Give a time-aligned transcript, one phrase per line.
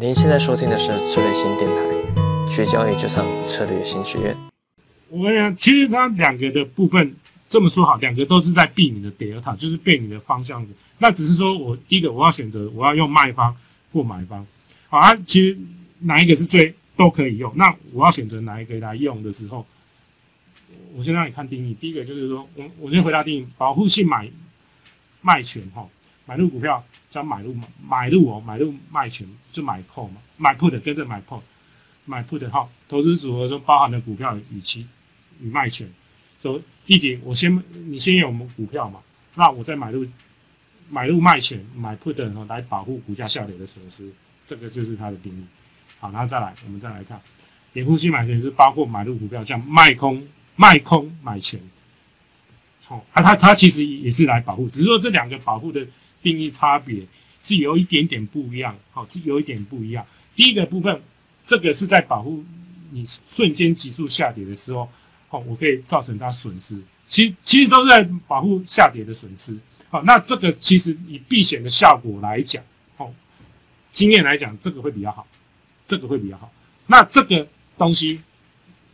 [0.00, 4.36] 您现在收听的是策略新电台，学交易就上策略新学院。
[5.08, 7.16] 我跟你讲，其实它两个的部分
[7.48, 10.68] 这么说好，两个都是在避你的德尔塔，就是避你的方向的。
[10.98, 13.56] 那只是说我第一个我要选择我要用卖方
[13.92, 14.46] 或买方，
[14.88, 15.58] 好啊，其实
[15.98, 17.52] 哪一个是最都可以用。
[17.56, 19.66] 那我要选择哪一个来用的时候，
[20.94, 21.74] 我先让你看定义。
[21.74, 24.30] 第一个就是说我我先回答定义，保护性买
[25.22, 25.88] 卖权哈，
[26.24, 26.84] 买入股票。
[27.10, 27.56] 叫买入
[27.88, 31.40] 买入哦，买入卖权就买 call 嘛，买 put 跟着买 put，
[32.04, 34.86] 买 put 哈，投资组合中包含的股票与其
[35.40, 35.90] 与卖权。
[36.42, 39.00] 说第一我先你先有我们股票嘛，
[39.36, 40.06] 那我再买入
[40.90, 44.10] 买入卖权买 put 然后来保护股价下跌的损失，
[44.44, 45.44] 这个就是它的定义。
[45.98, 47.18] 好，然后再来我们再来看，
[47.72, 51.58] 掩护性买权是包括买入股票，像卖空卖空买权。
[52.84, 55.86] 好，啊它它其实也是来保护，只是说这两个保护的。
[56.22, 57.06] 定义差别
[57.40, 60.04] 是有一点点不一样，好，是有一点不一样。
[60.34, 61.00] 第一个部分，
[61.44, 62.44] 这个是在保护
[62.90, 64.90] 你瞬间急速下跌的时候，
[65.28, 66.80] 好，我可以造成它损失。
[67.08, 69.56] 其其实都是在保护下跌的损失。
[69.88, 72.62] 好，那这个其实以避险的效果来讲，
[72.96, 73.12] 好，
[73.92, 75.26] 经验来讲，这个会比较好，
[75.86, 76.52] 这个会比较好。
[76.86, 77.46] 那这个
[77.78, 78.20] 东西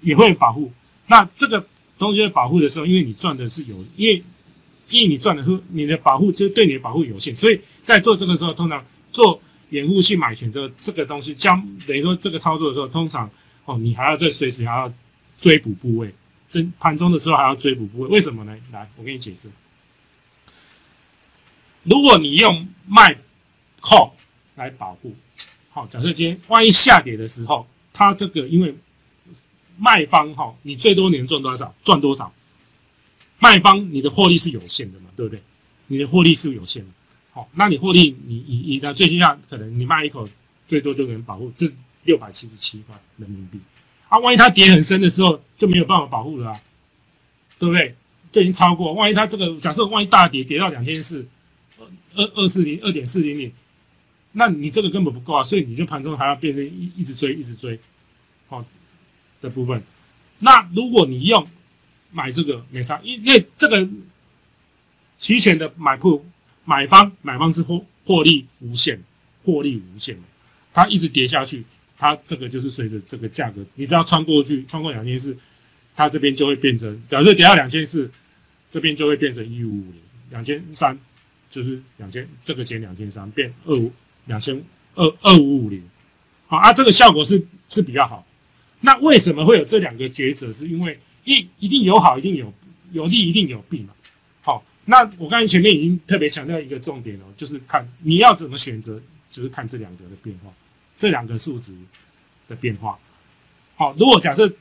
[0.00, 0.72] 也会保护。
[1.06, 1.66] 那这个
[1.98, 4.24] 东西保护的时候，因为你赚的是有，因为。
[4.90, 13.30] 因为你赚的是你的保护，就对你的保护有限，所以在做这个时候，通常做掩护性买权这这个东西，将等于说这个操作的时候，通常
[13.64, 14.92] 哦，你还要再随时还要
[15.38, 16.12] 追补部位，
[16.48, 18.56] 真盘中的时候还要追补部位，为什么呢？
[18.72, 19.48] 来，我给你解释。
[21.84, 23.16] 如果你用卖
[23.80, 24.10] call
[24.56, 25.14] 来保护，
[25.70, 28.74] 好，假设今天万一下跌的时候，它这个因为
[29.78, 31.74] 卖方哈，你最多你能赚多少？
[31.84, 32.34] 赚多少？
[33.40, 35.42] 卖方你的获利是有限的嘛，对不对？
[35.88, 36.88] 你的获利是有限的，
[37.32, 40.28] 好，那你获利你你你的最近下可能你卖一口
[40.68, 41.68] 最多就能保护这
[42.04, 43.58] 六百七十七块人民币，
[44.08, 46.60] 啊，万一它跌很深的时候就没有办法保护了啊，
[47.58, 47.94] 对不对？
[48.30, 51.26] 就已经超过，万一它这个假设万一大跌跌到两千四
[52.14, 53.50] 二二二四零二点四零零，
[54.32, 57.80] 那你这个根本不够啊，所以你就盘中还要变成一一直追一直追，
[58.48, 58.64] 好，
[59.40, 59.82] 的部分，
[60.40, 61.48] 那如果你用。
[62.12, 63.88] 买这个没差，因为这个
[65.18, 66.24] 期权的买铺
[66.64, 69.00] 买方买方是获获利无限，
[69.44, 70.22] 获利无限的，
[70.72, 71.64] 它一直跌下去，
[71.98, 75.36] 它这个就是随着这个价格，你只要穿过去，穿过两千四，
[75.94, 78.10] 它这边就会变成，假设跌到两千四，
[78.72, 80.00] 这边就会变成一五五零，
[80.30, 80.98] 两千三
[81.50, 83.92] 就是两千，这个减两千三变二五
[84.26, 84.62] 两千
[84.94, 85.82] 二二五五零，
[86.46, 88.26] 好啊，这个效果是是比较好。
[88.80, 90.50] 那为什么会有这两个抉择？
[90.50, 90.98] 是因为
[91.30, 92.52] 一一定有好，一定有
[92.90, 93.94] 有利，一定有弊嘛。
[94.42, 100.50] 好，那我刚才前面已经特别强调一个重点了，就是看你要怎么选择，就是看这两个的变化，
[100.96, 101.72] 这两个数值
[102.48, 102.98] 的变化。
[103.76, 104.52] 好，如果假设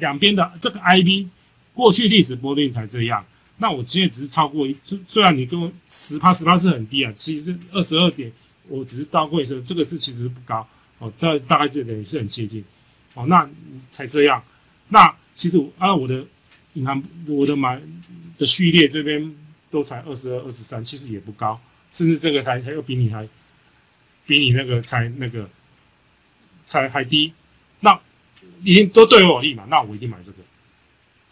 [0.00, 1.28] 两边的这个 IB
[1.72, 3.24] 过去历史波动才这样，
[3.58, 8.32] 那我今天只是超过一，虽然你跟十趴十趴是很低啊，其实二十二点，
[8.66, 10.66] 我只是到过一次，这个是其实不高
[10.98, 12.64] 哦，大大概这点是很接近。
[13.14, 13.48] 哦，那
[13.92, 14.42] 才这样，
[14.88, 15.14] 那。
[15.38, 16.26] 其实按我的
[16.72, 17.80] 银行，我的买
[18.38, 19.36] 的序列这边
[19.70, 21.60] 都才二十二、二十三，其实也不高，
[21.92, 23.26] 甚至这个还还要比你还
[24.26, 25.48] 比你那个才那个
[26.66, 27.32] 才还低。
[27.78, 28.00] 那
[28.64, 29.64] 已经都对我有利嘛？
[29.70, 30.38] 那我一定买这个。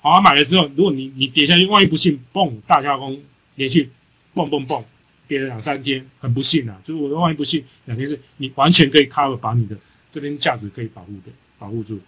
[0.00, 3.20] 好，买了之后，如果你你跌下去，万一不幸蹦大跳空，
[3.56, 3.90] 连续
[4.34, 4.84] 蹦蹦蹦
[5.26, 6.80] 跌了两三天，很不幸啊！
[6.84, 9.76] 就是我的万一不幸两天是，你完全可以 cover 把你的
[10.12, 11.98] 这边价值可以保护的保护住。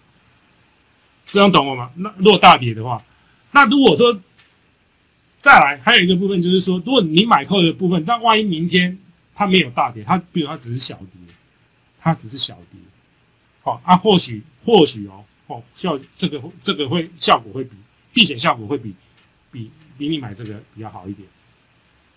[1.30, 1.90] 这样懂我吗？
[1.96, 3.04] 那如果大跌的话，
[3.52, 4.18] 那如果说
[5.38, 8.98] 再来还有一个部分就是说，如果你买扣的部分，那万一明天
[9.34, 11.34] 它没有大跌，它比如它只是小跌，
[12.00, 12.80] 它只是小跌，
[13.62, 17.70] 好，啊，或许或许哦，哦效这个这个会效果会比
[18.12, 18.94] 避险效果会比
[19.52, 21.28] 比比你买这个比较好一点，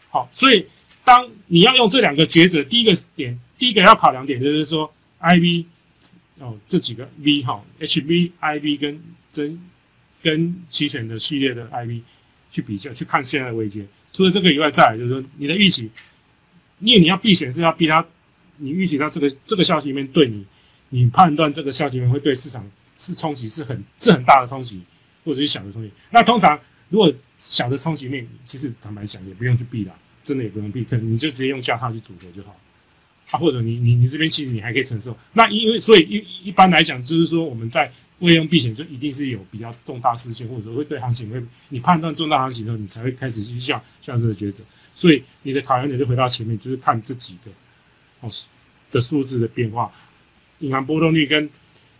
[0.10, 0.68] 好，所以
[1.04, 5.66] 当你要用这两个抉择，第一个点，第一个要考量点就是说，I V。
[6.42, 9.00] 哦，这几个 V 哈，H V I V 跟
[9.32, 9.62] 真
[10.24, 12.02] 跟期权的系列的 I V
[12.52, 13.86] 去比较，去看现在的位阶。
[14.12, 15.90] 除了这个以外，再来就是说你的预期，
[16.80, 18.04] 因为你要避险是要避它，
[18.58, 20.44] 你预期到这个这个消息里面对你，
[20.90, 24.82] 你判断这个消息面会对市场是冲击是很是很大的冲击，
[25.24, 25.92] 或者是小的冲击。
[26.10, 26.60] 那通常
[26.90, 29.96] 如果小的冲击面，其实坦白讲也不用去避了，
[30.26, 32.60] 真的也不用避，可能你就直接用价差去组合就好。
[33.32, 44.62] 啊，或者你你你这边其实你还可以承受，那因为所以一一般来讲，就是说我们在未用避险就一定是有比较重大事件，或者说会对行情会你判断重大行情的时候，你才会开始去下下这个抉择。
[44.94, 47.52] 所以你的考量点就回到前面，就是看这几个
[48.20, 48.30] 哦
[48.92, 49.92] 的数字的变化，
[50.60, 51.50] 隐含波动率跟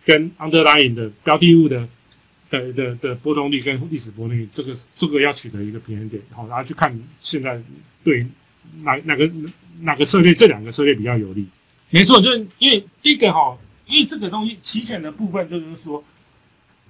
[0.04, 1.88] 跟 underlying 的标的物的
[2.50, 7.60] 的的的波动率跟历史波动率，这个这个要取得一个平衡点，好，然后去看现在
[8.04, 8.26] 对
[8.82, 9.28] 哪哪个
[9.82, 11.46] 哪个策略，这两个策略比较有利。
[11.90, 13.56] 没错，就是因为第一个哈，
[13.86, 16.02] 因为这个东西期权的部分就是说，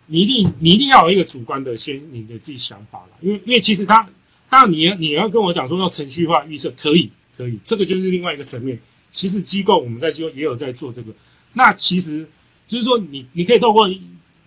[0.06, 4.08] 你一定你一定要有一个主观的先你的自己想法了，因为因为其实它
[4.48, 8.78] 当然你要你要跟我讲说要程序化预测可以可以，这个就是另外一个层面。
[9.12, 11.12] 其实机构我们在就也有在做这个，
[11.52, 12.26] 那其实
[12.66, 13.90] 就是说你你可以透过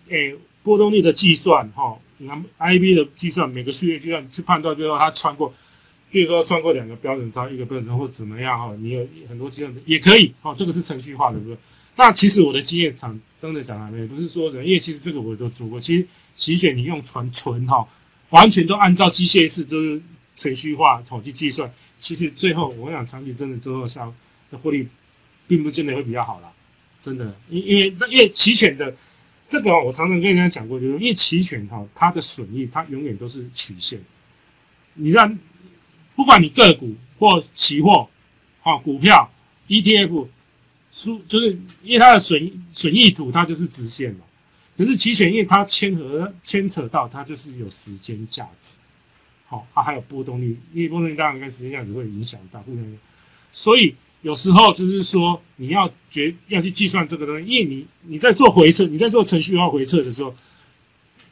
[0.09, 5.53] 诶波动率的计算哈，你看 IB 的计算每个序列计算去判断，就是说它穿过，
[6.11, 11.57] 比如说穿过两个标准差一个标准或怎么样哈，你有很多计算也可以哦，这个是程序化的，不对？
[11.95, 17.87] 那其实我的经验讲真的讲来，也不是说人，因为其实这个我都做过，其实期选你用纯纯哈，
[18.29, 20.01] 完全都按照机械式就是
[20.35, 24.13] 程序化统计计算，其实最后我想长期真的最后像。
[24.51, 24.87] 的获利
[25.47, 26.53] 并不见得会比较好啦，
[27.01, 28.95] 真的，因因为因为期权的
[29.47, 33.99] 这个，我常常跟人家讲过，就是因为期权哈，它的损益它永远都是曲线。
[34.93, 35.35] 你让
[36.15, 38.09] 不管你个股或期货，
[38.61, 39.31] 哈，股票
[39.67, 40.27] ETF，
[40.91, 44.21] 输就是因为它的损损益图它就是直线嘛。
[44.77, 48.75] 可是期权因为它牵合牵扯到它就是有时间价值，
[49.47, 52.83] 好，它还有波动率，因为波动率当然跟时间价值会影响到，互相，
[53.53, 53.95] 所以。
[54.21, 60.35] 有时候就是说，你要决要去计算这个东西，因为你你在做回测，你在做程序化回测的时候，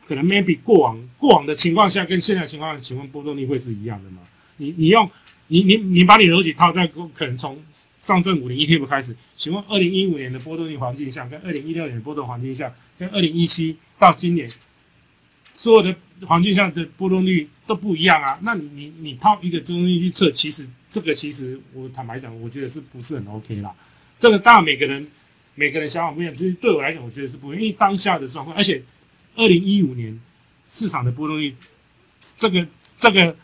[0.07, 4.19] 可能 maybe 过往过往的情况下跟现在情况情况波动率会是一样的吗？
[4.63, 5.10] 你你用
[5.48, 7.62] 你你你把你的逻辑套在可能从
[8.00, 14.51] 上证五零 ETF 开始，请问二零一五年的波动率环境下，跟二零一六年的波动环境下，跟二零一七到今年
[15.54, 15.95] 所有的
[16.25, 18.39] 环境下的波动率都不一样啊？
[18.42, 20.69] 那你你你套一个中西去测，其实。
[20.94, 23.74] 这个其实我坦白讲，我觉得是不是很 OK 啦？
[24.19, 25.07] 这个当然每个人
[25.56, 28.80] 每个人想法不一样，其实对我来讲，我觉得是不，因为当下的状况，而且
[29.36, 30.21] 二零一五年
[30.68, 31.56] 市场的波动率，
[32.38, 32.68] 这个
[33.00, 33.36] 这个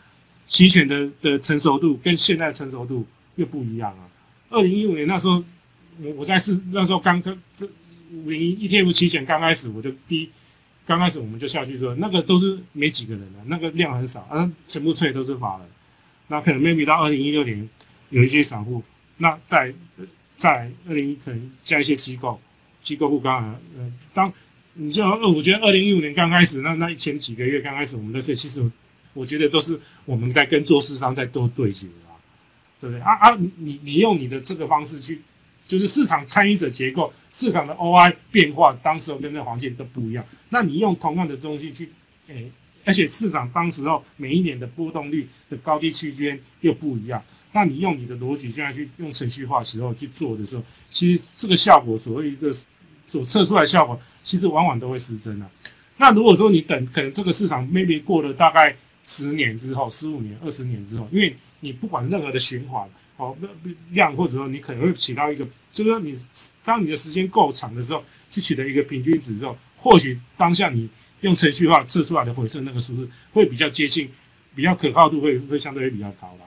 [0.50, 3.06] 期权的的成熟度跟现在成熟度
[3.36, 4.10] 又不一样啊。
[4.50, 5.42] 二零一五年那时候，
[6.02, 7.64] 我我在是那时候刚刚这
[8.12, 10.28] 五零 ETF 期权刚开始，我就第一
[10.84, 15.68] 刚开始我们就下去说，那个都是没几个人的，那个量很少，啊，全部吹都是法人。
[16.26, 17.68] 那可能 maybe 到二零一六年
[18.10, 18.82] 有一些散户，
[19.18, 19.72] 那在
[20.36, 22.40] 在二零一可能加一些机构，
[22.82, 24.32] 机构户刚好，呃，当
[24.74, 28.68] 你就二，我觉得二零一五年刚开始，那那前几个月刚开始，我们的这其实
[29.12, 32.14] 我觉得都是我们在跟做市商在多对接啊，
[32.80, 33.00] 对不对？
[33.02, 35.20] 啊啊，你你用你的这个方式去，
[35.66, 41.90] 就是市场参与者结构，市场的 OI 变化，当时候跟那环境都不一样，那你用同样的东西去，
[42.28, 42.50] 诶。
[42.86, 47.22] 而且市场当时候每一年的波动率的高低区间又不一样，
[47.52, 52.50] 那你用你的逻辑现在去用程序化时候去做的时候，其实这个效果所谓一个
[53.06, 55.46] 所测出来效果，其实往往都会失真的。
[55.98, 58.74] 那如果说你等可能这个市场 maybe 过了大概
[59.04, 63.36] 十年之后、十五年、二十年之后，因为你不管任何的循环哦
[63.90, 66.18] 量，或者说你可能会起到一个，就是说你
[66.64, 70.88] 当你的时间够长的时候，去取得一个平均值之后，或许当下你。
[71.22, 74.08] 用程序化测出来的回测那个数字会比较接近，
[74.54, 76.46] 比较可靠度会会相对会比较高啦。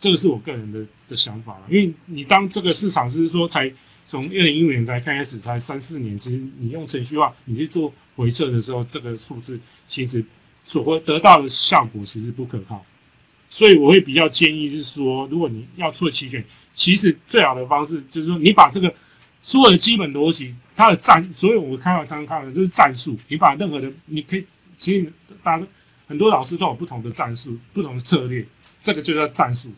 [0.00, 3.72] 这个是我个人的的想法了因为你当这个市场是说才
[4.04, 10.24] 从二零一五年才开始才三四年，其实你用程序化你去做回测的时候，这个数字其实
[10.64, 12.84] 所会得到的效果其实不可靠。
[13.50, 18.94] 所以我会比较建议是说，如果你要做期权，其实最好的方式就是说你把这个
[19.42, 20.54] 所有的基本逻辑。
[20.74, 23.14] 它的战，所以我们开玩笑看的就是战术。
[23.28, 24.44] 你把任何的，你可以，
[24.78, 25.66] 其实大家
[26.08, 28.44] 很多老师都有不同的战术、不同的策略，
[28.82, 29.70] 这个就叫战术。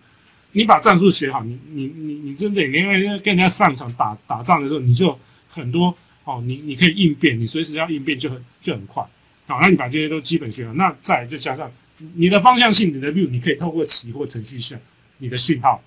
[0.52, 5.18] 你把战术学好，你你你你真的，你因为跟人家上场打打仗的时候，你就
[5.50, 9.04] 很多哦，你你可以应变，你随时要应变就很就很快。
[9.46, 11.70] 好，那你把这些都基本学了，那再就加上
[12.14, 14.78] 你的方向性，你的 view，你可以透过期货程序下
[15.18, 15.82] 你的讯号。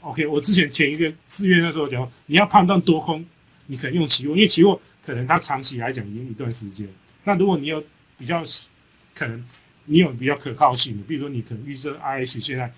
[0.00, 3.24] OK，我之前前一个四月那时候讲，你要判断多空。
[3.68, 6.86] 你可能用期货，因为期货可能它长期来讲已经一段时间。
[7.24, 7.82] 那如果你有
[8.18, 8.42] 比较
[9.14, 9.42] 可能，
[9.84, 12.70] 你有比较可靠性的，比如说你可能预测 IH 现在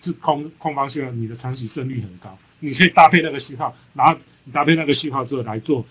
[0.00, 5.84] 是空空方讯号，你的长期胜率很高，你可以搭配那个信号，然后你搭配那个信号之后来做，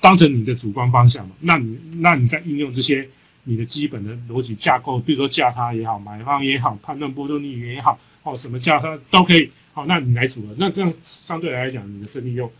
[0.00, 1.34] 当成你的主观方向嘛。
[1.40, 3.08] 那你那你在应用这些
[3.44, 9.50] 你的基本的逻辑架构，比如说价差也好，买方也好，判断波动率也好，哦什么价差都可以。
[9.72, 12.52] 好，那你来组合，那这样相对来讲，你的胜率又。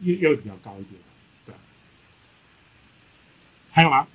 [0.00, 0.94] 又又比较高一点，
[1.44, 1.52] 对。
[3.72, 4.06] 还有吗？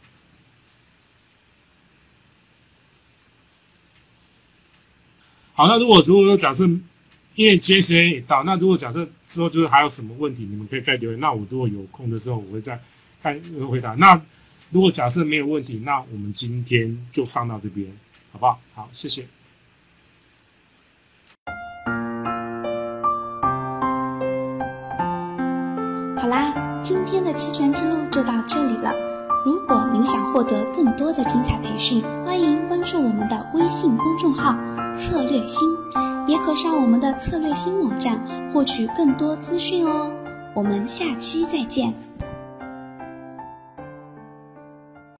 [5.55, 6.65] 好，那如果如果假设
[7.35, 11.19] 因为节时间也到，那如果假设之后就是还有什么问题，你们可以再留言。
[11.19, 12.79] 那我如果有空的时候，我会再
[13.23, 13.95] 看回答。
[13.95, 14.21] 那
[14.69, 17.87] 如果假设没有问题，那我们今天就上到这边，
[18.31, 18.59] 好不好？
[18.75, 19.25] 好，谢谢。
[26.17, 28.93] 好啦，今天的期权之路就到这里了。
[29.45, 34.55] 如果您想获得更多的精彩培训，欢迎关注我们的微信公众号
[34.95, 35.67] “策略新”，
[36.27, 38.19] 也可上我们的策略新网站
[38.53, 40.11] 获取更多资讯哦。
[40.53, 41.93] 我们下期再见。